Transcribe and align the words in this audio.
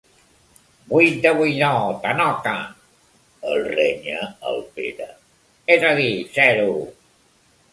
Buit 0.91 1.17
de 1.25 1.33
buidor, 1.41 1.91
tanoca 2.05 2.55
—el 3.51 3.61
renya 3.75 4.25
el 4.53 4.59
Pere—, 4.79 5.11
és 5.77 5.87
a 5.91 5.93
dir, 6.01 6.11
zero. 6.41 6.69